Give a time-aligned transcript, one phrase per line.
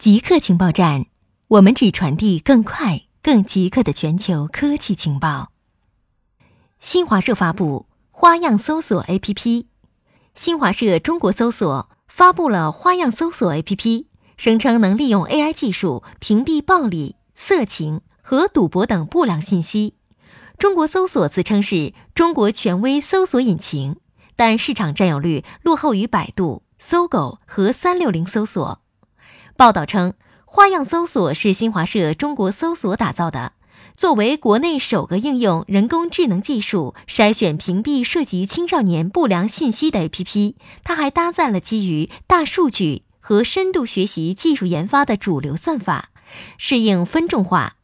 [0.00, 1.04] 极客情报站，
[1.46, 5.52] 我们只传递更快、更极客的全球科技情报。
[6.80, 9.66] 新华社发布花样搜索 APP，
[10.34, 14.06] 新华社中国搜索发布了花样搜索 APP，
[14.38, 19.96] 声称能利用 AI 技术屏蔽暴力、色情和赌博等不良信息。
[20.56, 23.96] 中国搜索自称是中国权威搜索引擎，
[24.34, 28.80] 但市场占有率落后于百度、搜狗和三六零搜索。
[29.60, 30.14] 报道称，
[30.46, 33.52] 花样搜索是新华社中国搜索打造的，
[33.94, 40.54] 作为国内首个应用人工智能技术筛选、屏蔽涉及青少年不良信息的 APP。
[40.82, 46.08] 它还搭载了基于大数据和深度学习技术研发的主流算法，
[46.56, 47.76] 适应分众化、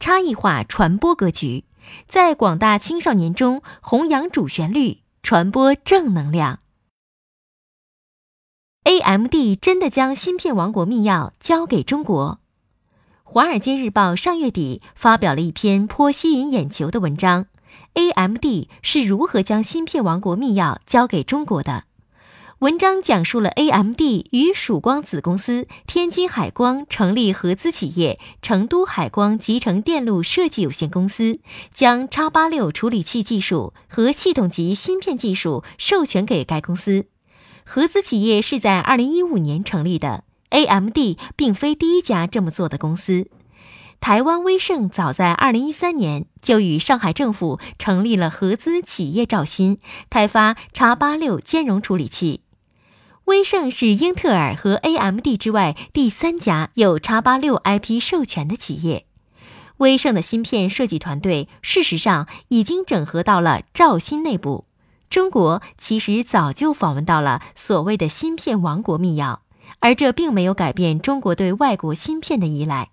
[0.00, 1.66] 差异化传播格局，
[2.06, 6.60] 在广大青少年中弘扬主旋律，传播正能量。
[8.88, 12.38] AMD 真的将芯片王国密钥交给中国？
[13.30, 17.48] 《华尔街日报》上月底发表了一篇颇吸引眼球的文章
[17.92, 21.84] ：AMD 是如何将芯片王国密钥交给中国的？
[22.60, 31.40] 文章讲述了 AMD 与曙光子公司天津海光成立合资企业成都海光集成电路设计有限公司，
[31.74, 37.04] 将 X 八六处理器技术和系统级芯片技术授权给该公司。
[37.70, 40.96] 合资企业是在二零一五年成立的，AMD
[41.36, 43.28] 并非第一家这么做的公司。
[44.00, 49.76] 台湾威盛早在二零一三年就与上海政府成立了合资企业兆芯，
[50.08, 52.40] 开发 X 八六兼容处理器。
[53.26, 59.04] 威盛是英特尔和 AMD 之外第三家有 X 八六 IP 授权的企业。
[59.76, 64.67] 威盛的芯片设计团队事实上已经整合到了兆芯内部。
[65.10, 69.38] 中国其实早就访问到了所谓的芯片王国密钥，
[69.80, 72.90] 而这并没有改变中国对外国芯片的依赖。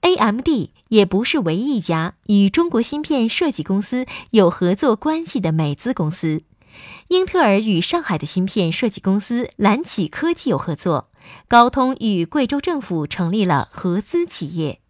[0.00, 0.48] AMD
[0.88, 6.42] 也不是唯一一家与中国芯片设计公司有合作关系的美资公司。
[7.08, 11.08] 英特尔与上海的芯片设计公司蓝启科技有合作，
[11.46, 14.80] 高通与贵州政府成立了合资企业。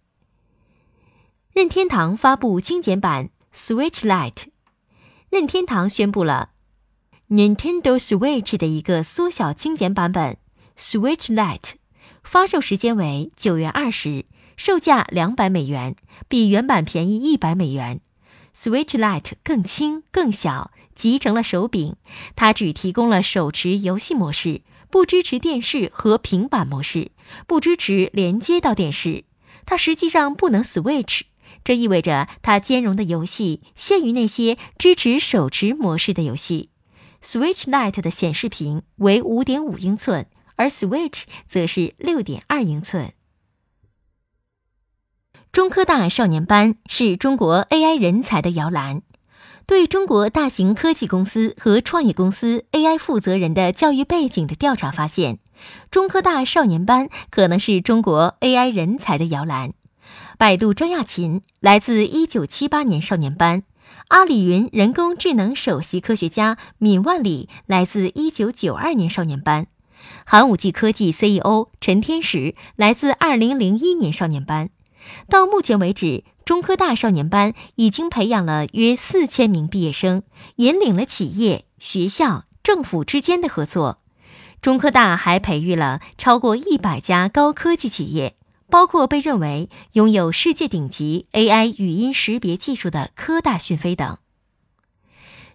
[1.52, 4.46] 任天堂发布精简版 Switch Lite，
[5.30, 6.52] 任天堂宣布了。
[7.30, 10.36] Nintendo Switch 的一个缩小精简版本
[10.76, 11.72] Switch Lite，
[12.22, 14.26] 发售时间为九月二十，
[14.58, 15.96] 售价两百美元，
[16.28, 18.02] 比原版便宜一百美元。
[18.54, 21.96] Switch Lite 更轻更小，集成了手柄，
[22.36, 24.60] 它只提供了手持游戏模式，
[24.90, 27.10] 不支持电视和平板模式，
[27.46, 29.24] 不支持连接到电视。
[29.64, 31.22] 它实际上不能 Switch，
[31.64, 36.68] 这意味着它兼容的游戏限于那些支持手持模式的游戏。
[37.24, 40.26] Switch Lite 的显示屏为五点五英寸，
[40.56, 43.14] 而 Switch 则是六点二英寸。
[45.50, 49.02] 中科大少年班是中国 AI 人才的摇篮。
[49.66, 55.38] 对中国大型科技公司和创业公司 AI 负责人的教育背景的调查发现，
[55.90, 59.72] 中科大少年班可能是中国 AI 人才的摇篮。
[60.36, 63.62] 百度张亚勤来自一九七八年少年班。
[64.08, 69.66] 阿里云人工智能首席科学家闵万里来自1992年少年班，
[70.24, 74.70] 寒武纪科技 CEO 陈天石来自2001年少年班。
[75.28, 80.22] 到目前为止，中科大少年班已经培养了约4000名毕业生，
[80.56, 84.00] 引领了企业、学校、政府之间的合作。
[84.62, 88.36] 中科大还培育了超过100家高科技企业。
[88.74, 94.18] 包括被认为拥有世界顶级 AI 语音识别技术的科大讯飞等。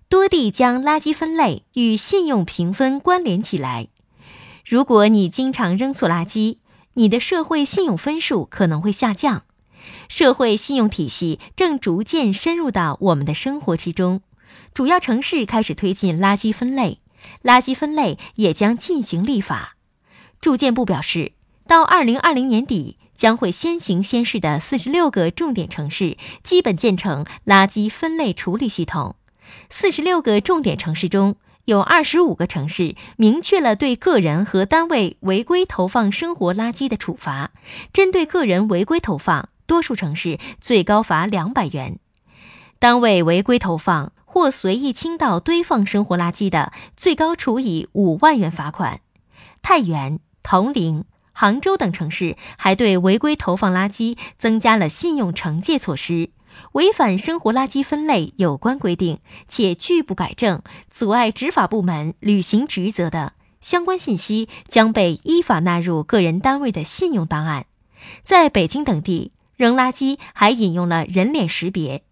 [0.08, 3.90] 多地将垃圾分类与信用评分关联起来。
[4.66, 6.60] 如果你经常扔错垃圾，
[6.94, 9.44] 你的社会信用分数可能会下降。
[10.08, 14.22] 社会信用体系正逐渐深入到我们的生活之中。
[14.74, 17.02] 主要城市开始推进垃圾分类，
[17.44, 19.76] 垃圾分类也将进行立法。
[20.40, 21.34] 住建部表示，
[21.70, 22.98] 到二零二零年底。
[23.16, 29.18] 将会先行先试的四十六个重点城市，基本建成垃圾分类处理系统。
[29.70, 31.36] 四十六个重点城市中
[31.66, 37.52] 有二十五个城市明确了对个人和单位违规投放生活垃圾的处罚。
[37.92, 41.98] 针对个人违规投放，多数城市最高罚两百元；
[42.80, 49.02] 单位违规投放或随意倾倒堆放生活垃圾的，最高处以五万元罚款。
[49.62, 51.04] 太原、铜陵。
[51.40, 56.32] 杭州等城市还对违规投放垃圾增加了信用惩戒措施，
[56.74, 63.32] 违反生活垃圾分类有关规定且拒不改正、阻碍执法部门履行职责的，
[63.62, 67.68] 相关信息将被依法纳入个人单位的信用档案。
[68.26, 72.04] 在北京等地，扔垃圾还引用了人脸识别，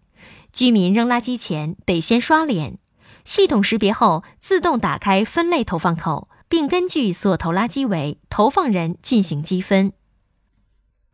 [0.54, 2.78] 居民扔垃圾前得先刷脸，
[3.26, 9.92] 系统识别后自动打开分类投放口，并根据所投垃圾为投放人进行积分。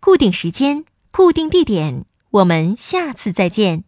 [0.00, 3.84] 固定时间，固定地点，我们下次再见。